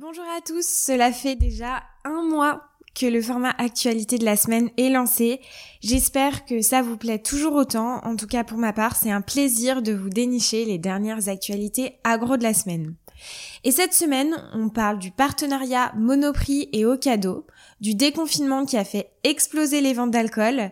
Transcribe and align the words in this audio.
Bonjour 0.00 0.26
à 0.36 0.40
tous, 0.40 0.64
cela 0.64 1.10
fait 1.10 1.34
déjà 1.34 1.82
un 2.04 2.22
mois 2.22 2.62
que 2.94 3.06
le 3.06 3.20
format 3.20 3.52
actualité 3.58 4.16
de 4.16 4.24
la 4.24 4.36
semaine 4.36 4.70
est 4.76 4.90
lancé. 4.90 5.40
J'espère 5.80 6.44
que 6.44 6.62
ça 6.62 6.82
vous 6.82 6.96
plaît 6.96 7.18
toujours 7.18 7.54
autant. 7.54 7.98
En 8.04 8.14
tout 8.14 8.28
cas 8.28 8.44
pour 8.44 8.58
ma 8.58 8.72
part, 8.72 8.94
c'est 8.94 9.10
un 9.10 9.22
plaisir 9.22 9.82
de 9.82 9.92
vous 9.92 10.08
dénicher 10.08 10.64
les 10.64 10.78
dernières 10.78 11.28
actualités 11.28 11.98
agro 12.04 12.36
de 12.36 12.44
la 12.44 12.54
semaine. 12.54 12.94
Et 13.64 13.72
cette 13.72 13.92
semaine, 13.92 14.36
on 14.54 14.68
parle 14.68 15.00
du 15.00 15.10
partenariat 15.10 15.92
Monoprix 15.96 16.68
et 16.72 16.86
Ocado, 16.86 17.44
du 17.80 17.96
déconfinement 17.96 18.66
qui 18.66 18.76
a 18.76 18.84
fait 18.84 19.10
exploser 19.24 19.80
les 19.80 19.94
ventes 19.94 20.12
d'alcool, 20.12 20.70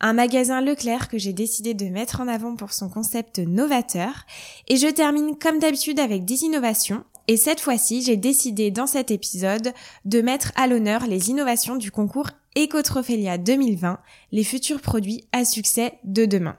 un 0.00 0.14
magasin 0.14 0.60
Leclerc 0.60 1.06
que 1.06 1.16
j'ai 1.18 1.32
décidé 1.32 1.74
de 1.74 1.86
mettre 1.86 2.20
en 2.20 2.26
avant 2.26 2.56
pour 2.56 2.72
son 2.72 2.88
concept 2.88 3.38
novateur, 3.38 4.26
et 4.66 4.76
je 4.76 4.88
termine 4.88 5.38
comme 5.38 5.60
d'habitude 5.60 6.00
avec 6.00 6.24
des 6.24 6.42
innovations 6.42 7.04
et 7.26 7.36
cette 7.36 7.60
fois-ci, 7.60 8.02
j'ai 8.02 8.16
décidé 8.16 8.70
dans 8.70 8.86
cet 8.86 9.10
épisode 9.10 9.72
de 10.04 10.20
mettre 10.20 10.52
à 10.56 10.66
l'honneur 10.66 11.06
les 11.06 11.30
innovations 11.30 11.76
du 11.76 11.90
concours 11.90 12.30
Ecotrophelia 12.56 13.38
2020, 13.38 13.98
les 14.32 14.44
futurs 14.44 14.80
produits 14.80 15.24
à 15.32 15.44
succès 15.44 15.98
de 16.04 16.26
demain. 16.26 16.56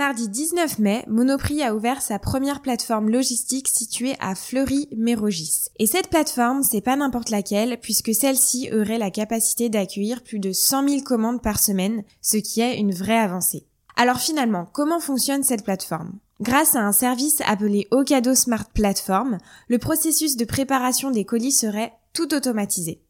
Mardi 0.00 0.30
19 0.30 0.78
mai, 0.78 1.04
Monoprix 1.08 1.62
a 1.62 1.74
ouvert 1.74 2.00
sa 2.00 2.18
première 2.18 2.62
plateforme 2.62 3.10
logistique 3.10 3.68
située 3.68 4.14
à 4.18 4.34
Fleury-Mérogis. 4.34 5.66
Et 5.78 5.86
cette 5.86 6.08
plateforme, 6.08 6.62
c'est 6.62 6.80
pas 6.80 6.96
n'importe 6.96 7.28
laquelle, 7.28 7.78
puisque 7.78 8.14
celle-ci 8.14 8.70
aurait 8.72 8.96
la 8.96 9.10
capacité 9.10 9.68
d'accueillir 9.68 10.22
plus 10.22 10.38
de 10.38 10.52
100 10.52 10.88
000 10.88 11.02
commandes 11.02 11.42
par 11.42 11.58
semaine, 11.58 12.02
ce 12.22 12.38
qui 12.38 12.62
est 12.62 12.78
une 12.78 12.94
vraie 12.94 13.18
avancée. 13.18 13.66
Alors 13.94 14.20
finalement, 14.20 14.66
comment 14.72 15.00
fonctionne 15.00 15.42
cette 15.42 15.64
plateforme? 15.64 16.14
Grâce 16.40 16.76
à 16.76 16.80
un 16.80 16.92
service 16.92 17.42
appelé 17.44 17.86
Ocado 17.90 18.34
Smart 18.34 18.70
Platform, 18.72 19.36
le 19.68 19.76
processus 19.76 20.38
de 20.38 20.46
préparation 20.46 21.10
des 21.10 21.26
colis 21.26 21.52
serait 21.52 21.92
tout 22.14 22.32
automatisé. 22.32 23.02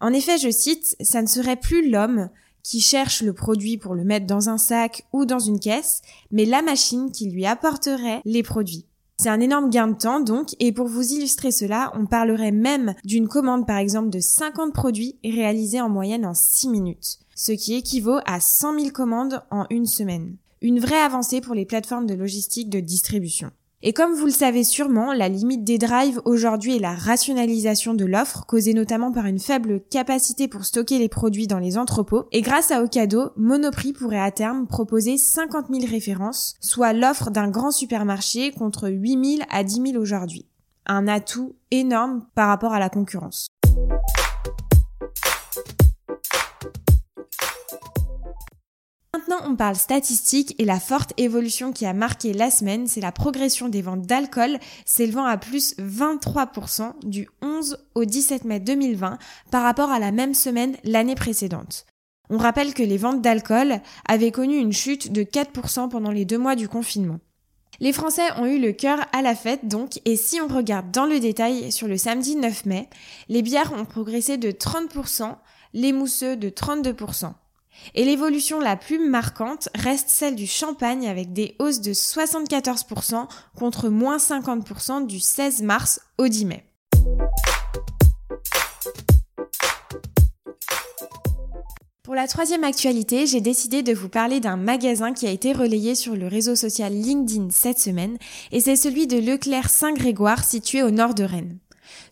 En 0.00 0.12
effet, 0.12 0.38
je 0.38 0.50
cite, 0.50 0.94
ça 1.00 1.22
ne 1.22 1.26
serait 1.26 1.56
plus 1.56 1.90
l'homme 1.90 2.28
qui 2.66 2.80
cherche 2.80 3.22
le 3.22 3.32
produit 3.32 3.78
pour 3.78 3.94
le 3.94 4.02
mettre 4.02 4.26
dans 4.26 4.48
un 4.48 4.58
sac 4.58 5.06
ou 5.12 5.24
dans 5.24 5.38
une 5.38 5.60
caisse, 5.60 6.02
mais 6.32 6.44
la 6.44 6.62
machine 6.62 7.12
qui 7.12 7.30
lui 7.30 7.46
apporterait 7.46 8.20
les 8.24 8.42
produits. 8.42 8.86
C'est 9.18 9.28
un 9.28 9.38
énorme 9.38 9.70
gain 9.70 9.86
de 9.86 9.96
temps 9.96 10.18
donc, 10.18 10.48
et 10.58 10.72
pour 10.72 10.88
vous 10.88 11.12
illustrer 11.12 11.52
cela, 11.52 11.92
on 11.94 12.06
parlerait 12.06 12.50
même 12.50 12.94
d'une 13.04 13.28
commande 13.28 13.68
par 13.68 13.78
exemple 13.78 14.10
de 14.10 14.18
50 14.18 14.74
produits 14.74 15.16
réalisés 15.24 15.80
en 15.80 15.88
moyenne 15.88 16.26
en 16.26 16.34
6 16.34 16.68
minutes, 16.68 17.20
ce 17.36 17.52
qui 17.52 17.74
équivaut 17.74 18.18
à 18.26 18.40
100 18.40 18.80
000 18.80 18.90
commandes 18.90 19.44
en 19.52 19.66
une 19.70 19.86
semaine. 19.86 20.36
Une 20.60 20.80
vraie 20.80 21.00
avancée 21.00 21.40
pour 21.40 21.54
les 21.54 21.66
plateformes 21.66 22.06
de 22.06 22.14
logistique 22.14 22.68
de 22.68 22.80
distribution. 22.80 23.52
Et 23.88 23.92
comme 23.92 24.14
vous 24.14 24.24
le 24.26 24.32
savez 24.32 24.64
sûrement, 24.64 25.12
la 25.12 25.28
limite 25.28 25.62
des 25.62 25.78
drives 25.78 26.20
aujourd'hui 26.24 26.74
est 26.74 26.80
la 26.80 26.92
rationalisation 26.92 27.94
de 27.94 28.04
l'offre, 28.04 28.44
causée 28.44 28.74
notamment 28.74 29.12
par 29.12 29.26
une 29.26 29.38
faible 29.38 29.80
capacité 29.80 30.48
pour 30.48 30.64
stocker 30.64 30.98
les 30.98 31.08
produits 31.08 31.46
dans 31.46 31.60
les 31.60 31.78
entrepôts. 31.78 32.24
Et 32.32 32.40
grâce 32.40 32.72
à 32.72 32.82
Ocado, 32.82 33.30
Monoprix 33.36 33.92
pourrait 33.92 34.18
à 34.18 34.32
terme 34.32 34.66
proposer 34.66 35.16
50 35.16 35.66
000 35.72 35.86
références, 35.88 36.56
soit 36.60 36.94
l'offre 36.94 37.30
d'un 37.30 37.48
grand 37.48 37.70
supermarché 37.70 38.50
contre 38.50 38.88
8 38.88 39.36
000 39.36 39.48
à 39.52 39.62
10 39.62 39.92
000 39.92 40.02
aujourd'hui. 40.02 40.46
Un 40.86 41.06
atout 41.06 41.54
énorme 41.70 42.26
par 42.34 42.48
rapport 42.48 42.72
à 42.72 42.80
la 42.80 42.88
concurrence. 42.88 43.46
Maintenant, 49.28 49.50
on 49.50 49.56
parle 49.56 49.74
statistique 49.74 50.54
et 50.58 50.64
la 50.64 50.78
forte 50.78 51.12
évolution 51.16 51.72
qui 51.72 51.84
a 51.84 51.92
marqué 51.92 52.32
la 52.32 52.48
semaine, 52.48 52.86
c'est 52.86 53.00
la 53.00 53.10
progression 53.10 53.68
des 53.68 53.82
ventes 53.82 54.06
d'alcool 54.06 54.58
s'élevant 54.84 55.24
à 55.24 55.36
plus 55.36 55.76
23% 55.78 56.92
du 57.04 57.28
11 57.42 57.78
au 57.96 58.04
17 58.04 58.44
mai 58.44 58.60
2020 58.60 59.18
par 59.50 59.64
rapport 59.64 59.90
à 59.90 59.98
la 59.98 60.12
même 60.12 60.34
semaine 60.34 60.76
l'année 60.84 61.16
précédente. 61.16 61.86
On 62.30 62.38
rappelle 62.38 62.72
que 62.72 62.84
les 62.84 62.98
ventes 62.98 63.20
d'alcool 63.20 63.80
avaient 64.06 64.30
connu 64.30 64.58
une 64.58 64.72
chute 64.72 65.10
de 65.10 65.24
4% 65.24 65.88
pendant 65.88 66.12
les 66.12 66.24
deux 66.24 66.38
mois 66.38 66.54
du 66.54 66.68
confinement. 66.68 67.18
Les 67.80 67.92
Français 67.92 68.30
ont 68.36 68.46
eu 68.46 68.60
le 68.60 68.72
cœur 68.72 69.00
à 69.12 69.22
la 69.22 69.34
fête 69.34 69.66
donc, 69.66 70.00
et 70.04 70.14
si 70.14 70.40
on 70.40 70.46
regarde 70.46 70.92
dans 70.92 71.06
le 71.06 71.18
détail 71.18 71.72
sur 71.72 71.88
le 71.88 71.96
samedi 71.96 72.36
9 72.36 72.66
mai, 72.66 72.88
les 73.28 73.42
bières 73.42 73.72
ont 73.72 73.86
progressé 73.86 74.36
de 74.36 74.52
30%, 74.52 75.34
les 75.74 75.92
mousseux 75.92 76.36
de 76.36 76.48
32%. 76.48 77.32
Et 77.94 78.04
l'évolution 78.04 78.60
la 78.60 78.76
plus 78.76 78.98
marquante 78.98 79.68
reste 79.74 80.08
celle 80.08 80.34
du 80.34 80.46
champagne 80.46 81.08
avec 81.08 81.32
des 81.32 81.56
hausses 81.58 81.80
de 81.80 81.92
74% 81.92 83.26
contre 83.56 83.88
moins 83.88 84.18
50% 84.18 85.06
du 85.06 85.20
16 85.20 85.62
mars 85.62 86.00
au 86.18 86.28
10 86.28 86.44
mai. 86.46 86.64
Pour 92.06 92.14
la 92.14 92.28
troisième 92.28 92.62
actualité, 92.62 93.26
j'ai 93.26 93.40
décidé 93.40 93.82
de 93.82 93.92
vous 93.92 94.08
parler 94.08 94.38
d'un 94.38 94.56
magasin 94.56 95.12
qui 95.12 95.26
a 95.26 95.30
été 95.32 95.52
relayé 95.52 95.96
sur 95.96 96.14
le 96.14 96.28
réseau 96.28 96.54
social 96.54 96.92
LinkedIn 96.92 97.48
cette 97.50 97.80
semaine, 97.80 98.16
et 98.52 98.60
c'est 98.60 98.76
celui 98.76 99.08
de 99.08 99.18
Leclerc 99.18 99.68
Saint-Grégoire 99.68 100.44
situé 100.44 100.84
au 100.84 100.92
nord 100.92 101.14
de 101.14 101.24
Rennes. 101.24 101.58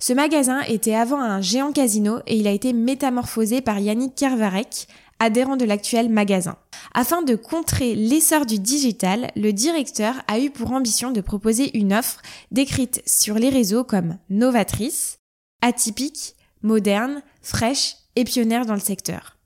Ce 0.01 0.13
magasin 0.13 0.63
était 0.63 0.97
avant 0.97 1.21
un 1.21 1.41
géant 1.41 1.71
casino 1.71 2.19
et 2.27 2.37
il 2.37 2.49
a 2.49 2.51
été 2.51 2.73
métamorphosé 2.73 3.61
par 3.61 3.79
Yannick 3.79 4.17
Kervarek, 4.17 4.89
adhérent 5.25 5.57
de 5.57 5.65
l'actuel 5.65 6.09
magasin. 6.11 6.57
Afin 6.93 7.23
de 7.23 7.35
contrer 7.35 7.95
l'essor 7.95 8.47
du 8.47 8.59
digital, 8.59 9.31
le 9.37 9.53
directeur 9.53 10.15
a 10.29 10.39
eu 10.39 10.51
pour 10.51 10.73
ambition 10.73 11.11
de 11.11 11.21
proposer 11.21 11.77
une 11.77 11.95
offre 11.95 12.21
décrite 12.51 13.03
sur 13.07 13.37
les 13.37 13.49
réseaux 13.49 13.85
comme 13.85 14.19
novatrice, 14.29 15.19
atypique, 15.63 16.37
moderne, 16.63 17.23
fraîche 17.43 17.97
et 18.17 18.25
pionnière 18.25 18.67
dans 18.67 18.75
le 18.75 18.81
secteur. 18.81 19.37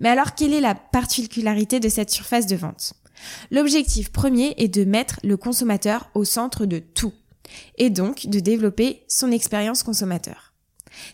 Mais 0.00 0.08
alors 0.08 0.34
quelle 0.34 0.54
est 0.54 0.60
la 0.60 0.74
particularité 0.74 1.80
de 1.80 1.88
cette 1.88 2.10
surface 2.10 2.46
de 2.46 2.56
vente? 2.56 2.94
L'objectif 3.50 4.10
premier 4.10 4.54
est 4.56 4.68
de 4.68 4.84
mettre 4.84 5.20
le 5.22 5.36
consommateur 5.36 6.10
au 6.14 6.24
centre 6.24 6.66
de 6.66 6.78
tout 6.78 7.12
et 7.76 7.90
donc 7.90 8.26
de 8.26 8.40
développer 8.40 9.04
son 9.06 9.30
expérience 9.30 9.82
consommateur. 9.82 10.45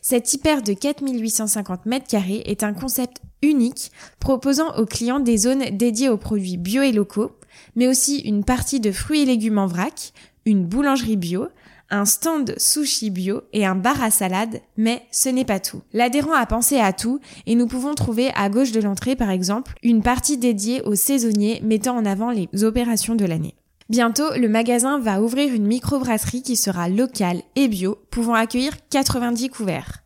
Cette 0.01 0.33
hyper 0.33 0.63
de 0.63 0.73
4850 0.73 1.87
mètres 1.87 2.07
carrés 2.07 2.43
est 2.47 2.63
un 2.63 2.73
concept 2.73 3.19
unique 3.43 3.91
proposant 4.21 4.77
aux 4.77 4.87
clients 4.87 5.21
des 5.21 5.37
zones 5.37 5.65
dédiées 5.73 6.09
aux 6.09 6.17
produits 6.17 6.57
bio 6.57 6.83
et 6.83 6.93
locaux, 6.93 7.33
mais 7.77 7.89
aussi 7.89 8.19
une 8.21 8.45
partie 8.45 8.81
de 8.81 8.93
fruits 8.93 9.23
et 9.23 9.27
légumes 9.27 9.59
en 9.59 9.67
vrac, 9.67 10.13
une 10.45 10.65
boulangerie 10.65 11.17
bio, 11.17 11.49
un 11.91 12.07
stand 12.07 12.55
sushi 12.57 13.11
bio 13.11 13.43
et 13.53 13.67
un 13.67 13.75
bar 13.75 14.03
à 14.03 14.11
salade, 14.11 14.63
mais 14.77 15.03
ce 15.11 15.29
n'est 15.29 15.45
pas 15.45 15.61
tout. 15.61 15.83
L'adhérent 15.93 16.33
a 16.33 16.47
pensé 16.47 16.79
à 16.79 16.93
tout 16.93 17.21
et 17.47 17.55
nous 17.55 17.67
pouvons 17.67 17.95
trouver 17.95 18.31
à 18.35 18.49
gauche 18.49 18.73
de 18.73 18.81
l'entrée 18.81 19.15
par 19.15 19.31
exemple 19.31 19.75
une 19.83 20.03
partie 20.03 20.39
dédiée 20.39 20.81
aux 20.83 20.95
saisonniers 20.95 21.61
mettant 21.63 21.97
en 21.97 22.07
avant 22.07 22.31
les 22.31 22.49
opérations 22.65 23.15
de 23.15 23.27
l'année. 23.27 23.55
Bientôt, 23.89 24.33
le 24.37 24.49
magasin 24.49 24.99
va 24.99 25.21
ouvrir 25.21 25.53
une 25.53 25.67
microbrasserie 25.67 26.43
qui 26.43 26.57
sera 26.57 26.89
locale 26.89 27.43
et 27.57 27.69
bio, 27.69 27.99
pouvant 28.11 28.35
accueillir 28.35 28.73
90 28.91 29.49
couverts. 29.49 30.03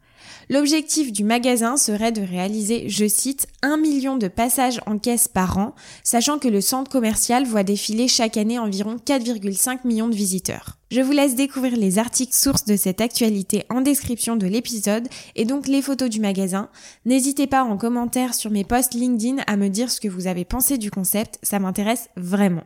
L'objectif 0.48 1.12
du 1.12 1.24
magasin 1.24 1.76
serait 1.76 2.12
de 2.12 2.22
réaliser, 2.22 2.88
je 2.88 3.06
cite, 3.08 3.48
un 3.62 3.76
million 3.76 4.16
de 4.16 4.28
passages 4.28 4.80
en 4.86 4.96
caisse 4.96 5.26
par 5.26 5.58
an, 5.58 5.74
sachant 6.04 6.38
que 6.38 6.46
le 6.46 6.60
centre 6.60 6.90
commercial 6.90 7.44
voit 7.44 7.64
défiler 7.64 8.06
chaque 8.06 8.36
année 8.36 8.58
environ 8.58 8.96
4,5 9.04 9.80
millions 9.84 10.08
de 10.08 10.14
visiteurs. 10.14 10.78
Je 10.92 11.00
vous 11.00 11.10
laisse 11.10 11.34
découvrir 11.34 11.76
les 11.76 11.98
articles 11.98 12.36
sources 12.36 12.64
de 12.64 12.76
cette 12.76 13.00
actualité 13.00 13.64
en 13.70 13.80
description 13.80 14.36
de 14.36 14.46
l'épisode 14.46 15.08
et 15.34 15.44
donc 15.44 15.66
les 15.66 15.82
photos 15.82 16.08
du 16.08 16.20
magasin. 16.20 16.68
N'hésitez 17.06 17.48
pas 17.48 17.64
en 17.64 17.76
commentaire 17.76 18.32
sur 18.32 18.52
mes 18.52 18.64
posts 18.64 18.94
LinkedIn 18.94 19.42
à 19.48 19.56
me 19.56 19.68
dire 19.68 19.90
ce 19.90 20.00
que 20.00 20.08
vous 20.08 20.28
avez 20.28 20.44
pensé 20.44 20.78
du 20.78 20.92
concept, 20.92 21.40
ça 21.42 21.58
m'intéresse 21.58 22.08
vraiment. 22.16 22.62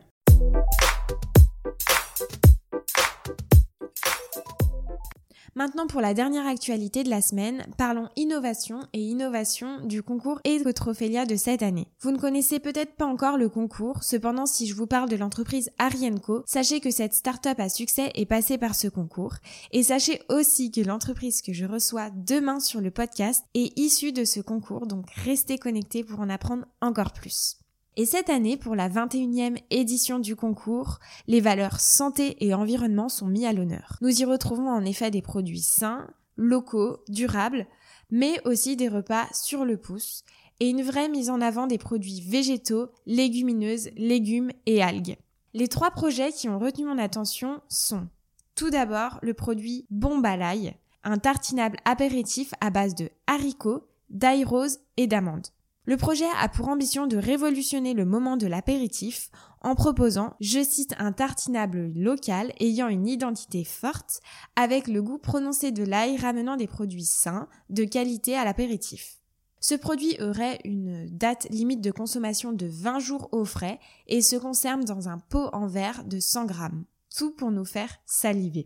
Maintenant 5.53 5.85
pour 5.85 5.99
la 5.99 6.13
dernière 6.13 6.47
actualité 6.47 7.03
de 7.03 7.09
la 7.09 7.21
semaine, 7.21 7.65
parlons 7.77 8.07
innovation 8.15 8.79
et 8.93 9.01
innovation 9.01 9.85
du 9.85 10.01
concours 10.01 10.39
Ecotrophelia 10.47 11.25
de 11.25 11.35
cette 11.35 11.61
année. 11.61 11.87
Vous 11.99 12.11
ne 12.11 12.17
connaissez 12.17 12.61
peut-être 12.61 12.95
pas 12.95 13.05
encore 13.05 13.37
le 13.37 13.49
concours, 13.49 14.01
cependant 14.01 14.45
si 14.45 14.65
je 14.65 14.75
vous 14.75 14.87
parle 14.87 15.09
de 15.09 15.17
l'entreprise 15.17 15.69
Arienco, 15.77 16.43
sachez 16.45 16.79
que 16.79 16.89
cette 16.89 17.13
start-up 17.13 17.59
à 17.59 17.67
succès 17.67 18.11
est 18.15 18.25
passée 18.25 18.57
par 18.57 18.75
ce 18.75 18.87
concours 18.87 19.35
et 19.73 19.83
sachez 19.83 20.21
aussi 20.29 20.71
que 20.71 20.79
l'entreprise 20.79 21.41
que 21.41 21.51
je 21.51 21.65
reçois 21.65 22.11
demain 22.11 22.61
sur 22.61 22.79
le 22.79 22.89
podcast 22.89 23.43
est 23.53 23.77
issue 23.77 24.13
de 24.13 24.23
ce 24.23 24.39
concours, 24.39 24.87
donc 24.87 25.09
restez 25.25 25.57
connectés 25.57 26.05
pour 26.05 26.21
en 26.21 26.29
apprendre 26.29 26.63
encore 26.79 27.11
plus. 27.11 27.60
Et 27.97 28.05
cette 28.05 28.29
année, 28.29 28.55
pour 28.55 28.75
la 28.75 28.89
21e 28.89 29.57
édition 29.69 30.19
du 30.19 30.35
concours, 30.35 30.99
les 31.27 31.41
valeurs 31.41 31.79
santé 31.79 32.37
et 32.45 32.53
environnement 32.53 33.09
sont 33.09 33.27
mis 33.27 33.45
à 33.45 33.51
l'honneur. 33.51 33.97
Nous 34.01 34.21
y 34.21 34.25
retrouvons 34.25 34.69
en 34.69 34.85
effet 34.85 35.11
des 35.11 35.21
produits 35.21 35.61
sains, 35.61 36.07
locaux, 36.37 37.03
durables, 37.09 37.67
mais 38.09 38.39
aussi 38.45 38.77
des 38.77 38.87
repas 38.87 39.27
sur 39.33 39.65
le 39.65 39.77
pouce. 39.77 40.23
et 40.59 40.69
une 40.69 40.83
vraie 40.83 41.09
mise 41.09 41.31
en 41.31 41.41
avant 41.41 41.65
des 41.65 41.79
produits 41.79 42.21
végétaux, 42.21 42.91
légumineuses, 43.07 43.89
légumes 43.97 44.51
et 44.67 44.83
algues. 44.83 45.17
Les 45.53 45.67
trois 45.67 45.89
projets 45.89 46.31
qui 46.31 46.49
ont 46.49 46.59
retenu 46.59 46.85
mon 46.85 46.99
attention 46.99 47.61
sont 47.67 48.07
tout 48.53 48.69
d'abord 48.69 49.17
le 49.23 49.33
produit 49.33 49.87
l'ail, 49.89 50.75
un 51.03 51.17
tartinable 51.17 51.77
apéritif 51.83 52.53
à 52.61 52.69
base 52.69 52.93
de 52.93 53.09
haricots, 53.25 53.87
d'ail 54.11 54.43
rose 54.43 54.77
et 54.97 55.07
d'amandes. 55.07 55.47
Le 55.91 55.97
projet 55.97 56.29
a 56.39 56.47
pour 56.47 56.69
ambition 56.69 57.05
de 57.05 57.17
révolutionner 57.17 57.93
le 57.93 58.05
moment 58.05 58.37
de 58.37 58.47
l'apéritif 58.47 59.29
en 59.59 59.75
proposant, 59.75 60.35
je 60.39 60.63
cite, 60.63 60.95
un 60.97 61.11
tartinable 61.11 61.91
local 61.93 62.53
ayant 62.61 62.87
une 62.87 63.09
identité 63.09 63.65
forte 63.65 64.21
avec 64.55 64.87
le 64.87 65.01
goût 65.01 65.17
prononcé 65.17 65.73
de 65.73 65.83
l'ail 65.83 66.15
ramenant 66.15 66.55
des 66.55 66.67
produits 66.67 67.03
sains, 67.03 67.49
de 67.69 67.83
qualité 67.83 68.37
à 68.37 68.45
l'apéritif. 68.45 69.17
Ce 69.59 69.75
produit 69.75 70.15
aurait 70.21 70.61
une 70.63 71.09
date 71.09 71.47
limite 71.49 71.81
de 71.81 71.91
consommation 71.91 72.53
de 72.53 72.67
20 72.67 72.99
jours 72.99 73.27
au 73.33 73.43
frais 73.43 73.77
et 74.07 74.21
se 74.21 74.37
conserve 74.37 74.85
dans 74.85 75.09
un 75.09 75.17
pot 75.17 75.49
en 75.51 75.67
verre 75.67 76.05
de 76.05 76.21
100 76.21 76.45
grammes. 76.45 76.85
Tout 77.13 77.31
pour 77.31 77.51
nous 77.51 77.65
faire 77.65 77.97
saliver. 78.05 78.65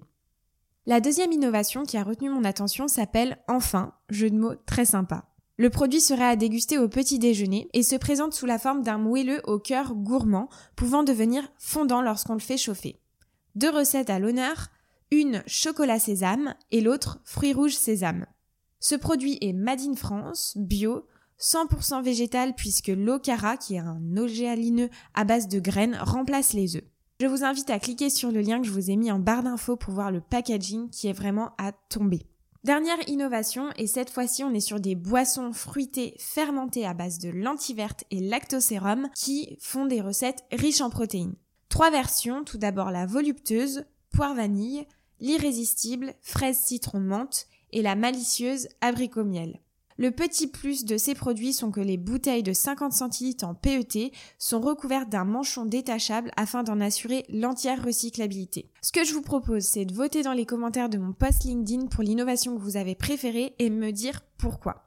La 0.86 1.02
deuxième 1.02 1.32
innovation 1.32 1.86
qui 1.86 1.98
a 1.98 2.04
retenu 2.04 2.30
mon 2.30 2.44
attention 2.44 2.88
s'appelle 2.88 3.40
Enfin, 3.48 3.96
jeu 4.12 4.30
de 4.30 4.38
mots 4.38 4.54
très 4.68 4.86
sympa. 4.86 5.26
Le 5.58 5.70
produit 5.70 6.02
serait 6.02 6.26
à 6.26 6.36
déguster 6.36 6.78
au 6.78 6.90
petit 6.90 7.18
déjeuner 7.18 7.70
et 7.74 7.84
se 7.84 7.96
présente 7.96 8.34
sous 8.34 8.46
la 8.46 8.60
forme 8.60 8.84
d'un 8.84 8.98
moelleux 8.98 9.42
au 9.46 9.58
cœur 9.58 9.96
gourmand, 9.96 10.50
pouvant 10.76 11.04
devenir 11.04 11.44
fondant 11.58 12.02
lorsqu'on 12.02 12.34
le 12.34 12.40
fait 12.40 12.58
chauffer. 12.58 13.00
Deux 13.56 13.70
recettes 13.70 14.10
à 14.10 14.20
l'honneur, 14.20 14.68
une 15.12 15.44
chocolat 15.48 16.00
sésame 16.00 16.56
et 16.72 16.82
l'autre 16.82 17.22
fruits 17.24 17.54
rouges 17.54 17.78
sésame. 17.78 18.26
Ce 18.82 18.96
produit 18.96 19.38
est 19.40 19.54
made 19.54 19.80
in 19.80 19.96
France, 19.96 20.54
bio, 20.58 21.08
100% 21.40 22.04
végétal 22.04 22.54
puisque 22.54 22.90
l'ocara, 22.90 23.56
qui 23.56 23.76
est 23.76 23.80
un 23.80 24.18
ogéalineux 24.18 24.90
à 25.14 25.24
base 25.24 25.48
de 25.48 25.60
graines, 25.60 25.98
remplace 26.02 26.52
les 26.52 26.76
œufs. 26.76 26.84
Je 27.22 27.28
vous 27.28 27.46
invite 27.46 27.70
à 27.70 27.80
cliquer 27.80 28.10
sur 28.10 28.30
le 28.30 28.42
lien 28.42 28.60
que 28.60 28.68
je 28.68 28.72
vous 28.72 28.92
ai 28.92 28.98
mis 28.98 29.10
en 29.10 29.20
barre 29.20 29.44
d'infos 29.44 29.78
pour 29.78 29.94
voir 29.94 30.12
le 30.12 30.20
packaging 30.20 30.90
qui 30.90 31.08
est 31.08 31.14
vraiment 31.14 31.52
à 31.58 31.72
tomber. 31.72 32.28
Dernière 32.66 33.08
innovation, 33.08 33.70
et 33.78 33.86
cette 33.86 34.10
fois-ci 34.10 34.44
on 34.44 34.52
est 34.52 34.60
sur 34.60 34.80
des 34.80 34.96
boissons 34.96 35.54
fruitées 35.54 36.16
fermentées 36.18 36.84
à 36.84 36.96
base 36.96 37.20
de 37.20 37.30
lentilles 37.30 37.76
vertes 37.76 38.06
et 38.10 38.20
lactosérum 38.20 39.08
qui 39.14 39.56
font 39.62 39.86
des 39.86 40.02
recettes 40.02 40.44
riches 40.52 40.82
en 40.82 40.90
protéines. 40.90 41.36
Trois 41.70 41.92
versions, 41.92 42.44
tout 42.44 42.58
d'abord 42.58 42.90
la 42.90 43.06
voluptueuse, 43.06 43.86
poire 44.10 44.34
vanille, 44.34 44.88
l'irrésistible, 45.20 46.16
fraise 46.24 46.58
citron 46.58 47.02
menthe 47.02 47.46
et 47.72 47.84
la 47.84 47.94
malicieuse 47.94 48.68
abricot 48.82 49.26
miel. 49.26 49.60
Le 49.98 50.12
petit 50.12 50.48
plus 50.48 50.84
de 50.84 50.98
ces 50.98 51.16
produits 51.16 51.54
sont 51.54 51.72
que 51.72 51.80
les 51.80 51.96
bouteilles 51.96 52.44
de 52.44 52.52
50 52.52 52.92
centilitres 52.92 53.48
en 53.48 53.56
PET 53.56 54.12
sont 54.38 54.60
recouvertes 54.60 55.10
d'un 55.10 55.24
manchon 55.24 55.64
détachable 55.64 56.32
afin 56.36 56.64
d'en 56.64 56.82
assurer 56.82 57.24
l'entière 57.30 57.82
recyclabilité. 57.82 58.70
Ce 58.82 58.92
que 58.92 59.06
je 59.06 59.14
vous 59.14 59.22
propose, 59.22 59.64
c'est 59.64 59.86
de 59.86 59.94
voter 59.94 60.22
dans 60.22 60.34
les 60.34 60.46
commentaires 60.46 60.90
de 60.90 60.98
mon 60.98 61.14
post 61.14 61.46
LinkedIn 61.46 61.88
pour 61.88 62.04
l'innovation 62.04 62.58
que 62.58 62.62
vous 62.62 62.76
avez 62.76 62.96
préférée 62.96 63.56
et 63.58 63.70
me 63.70 63.92
dire 63.92 64.22
pourquoi. 64.38 64.84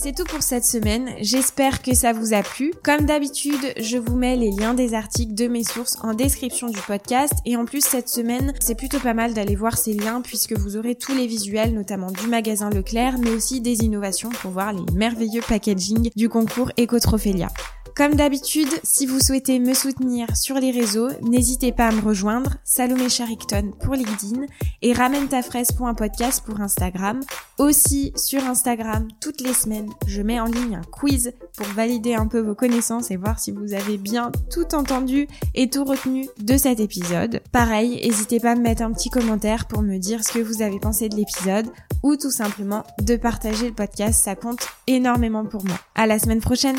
C'est 0.00 0.14
tout 0.14 0.22
pour 0.22 0.44
cette 0.44 0.64
semaine, 0.64 1.10
j'espère 1.20 1.82
que 1.82 1.92
ça 1.92 2.12
vous 2.12 2.32
a 2.32 2.44
plu. 2.44 2.72
Comme 2.84 3.04
d'habitude, 3.04 3.74
je 3.80 3.98
vous 3.98 4.14
mets 4.14 4.36
les 4.36 4.52
liens 4.52 4.72
des 4.72 4.94
articles 4.94 5.34
de 5.34 5.48
mes 5.48 5.64
sources 5.64 5.98
en 6.04 6.14
description 6.14 6.68
du 6.68 6.78
podcast 6.82 7.32
et 7.44 7.56
en 7.56 7.64
plus 7.64 7.80
cette 7.80 8.08
semaine, 8.08 8.54
c'est 8.60 8.76
plutôt 8.76 9.00
pas 9.00 9.12
mal 9.12 9.34
d'aller 9.34 9.56
voir 9.56 9.76
ces 9.76 9.94
liens 9.94 10.20
puisque 10.20 10.52
vous 10.52 10.76
aurez 10.76 10.94
tous 10.94 11.16
les 11.16 11.26
visuels, 11.26 11.74
notamment 11.74 12.12
du 12.12 12.28
magasin 12.28 12.70
Leclerc, 12.70 13.18
mais 13.18 13.30
aussi 13.30 13.60
des 13.60 13.82
innovations 13.82 14.30
pour 14.30 14.52
voir 14.52 14.72
les 14.72 14.84
merveilleux 14.94 15.42
packaging 15.48 16.10
du 16.14 16.28
concours 16.28 16.70
Ecotrophelia. 16.78 17.48
Comme 17.98 18.14
d'habitude, 18.14 18.68
si 18.84 19.06
vous 19.06 19.18
souhaitez 19.18 19.58
me 19.58 19.74
soutenir 19.74 20.36
sur 20.36 20.54
les 20.54 20.70
réseaux, 20.70 21.08
n'hésitez 21.20 21.72
pas 21.72 21.88
à 21.88 21.90
me 21.90 22.00
rejoindre, 22.00 22.54
Salomé 22.62 23.08
Charicton 23.08 23.72
pour 23.80 23.94
LinkedIn 23.94 24.46
et 24.82 24.92
ramène-ta-fraise.podcast 24.92 26.44
pour 26.46 26.60
Instagram. 26.60 27.18
Aussi 27.58 28.12
sur 28.14 28.44
Instagram, 28.44 29.08
toutes 29.20 29.40
les 29.40 29.52
semaines, 29.52 29.90
je 30.06 30.22
mets 30.22 30.38
en 30.38 30.44
ligne 30.44 30.76
un 30.76 30.88
quiz 30.92 31.32
pour 31.56 31.66
valider 31.74 32.14
un 32.14 32.28
peu 32.28 32.38
vos 32.38 32.54
connaissances 32.54 33.10
et 33.10 33.16
voir 33.16 33.40
si 33.40 33.50
vous 33.50 33.74
avez 33.74 33.96
bien 33.96 34.30
tout 34.48 34.76
entendu 34.76 35.26
et 35.56 35.68
tout 35.68 35.82
retenu 35.82 36.28
de 36.38 36.56
cet 36.56 36.78
épisode. 36.78 37.40
Pareil, 37.50 38.00
n'hésitez 38.06 38.38
pas 38.38 38.52
à 38.52 38.54
me 38.54 38.62
mettre 38.62 38.82
un 38.82 38.92
petit 38.92 39.10
commentaire 39.10 39.66
pour 39.66 39.82
me 39.82 39.98
dire 39.98 40.22
ce 40.22 40.34
que 40.34 40.38
vous 40.38 40.62
avez 40.62 40.78
pensé 40.78 41.08
de 41.08 41.16
l'épisode 41.16 41.66
ou 42.04 42.14
tout 42.14 42.30
simplement 42.30 42.84
de 43.00 43.16
partager 43.16 43.66
le 43.66 43.74
podcast, 43.74 44.22
ça 44.22 44.36
compte 44.36 44.68
énormément 44.86 45.44
pour 45.44 45.64
moi. 45.64 45.80
À 45.96 46.06
la 46.06 46.20
semaine 46.20 46.40
prochaine! 46.40 46.78